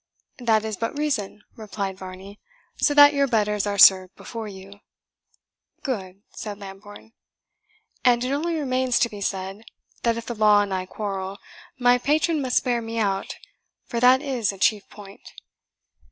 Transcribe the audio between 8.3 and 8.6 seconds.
only